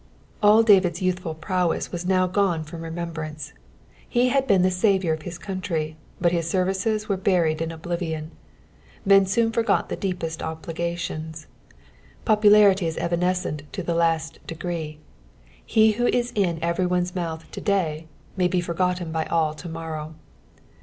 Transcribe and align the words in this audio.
All 0.41 0.63
David's 0.63 0.99
youthful 1.03 1.35
prowesa 1.35 1.91
was 1.91 2.07
now 2.07 2.25
gone 2.25 2.63
from 2.63 2.81
remembrance 2.81 3.53
;'hB 4.15 4.31
had 4.31 4.47
been 4.47 4.63
the 4.63 4.71
saviour 4.71 5.13
of 5.13 5.21
hia 5.21 5.33
conntry, 5.33 5.93
but 6.19 6.31
hia 6.31 6.41
services 6.41 7.07
were 7.07 7.17
buried 7.17 7.61
in 7.61 7.71
oblivion. 7.71 8.31
Men 9.05 9.27
soon 9.27 9.51
forget 9.51 9.89
the 9.89 9.95
deepest 9.95 10.41
obligations; 10.41 11.45
popnlarity 12.25 12.87
ia 12.87 12.93
evsnesccut 12.93 13.69
to 13.73 13.83
the 13.83 13.93
last 13.93 14.39
degree: 14.47 14.97
he 15.63 15.91
who 15.91 16.07
ia 16.07 16.23
iu 16.35 16.57
every 16.63 16.87
one's 16.87 17.13
mouth 17.13 17.45
to 17.51 17.61
day 17.61 18.07
may 18.35 18.47
bo 18.47 18.59
forgotten 18.59 19.11
by 19.11 19.25
all 19.27 19.53
to 19.53 19.69
morrow. 19.69 20.15